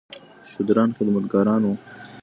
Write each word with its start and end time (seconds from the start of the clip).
شودران 0.49 0.89
خدمتګاران 0.97 1.61
وو. 1.65 1.75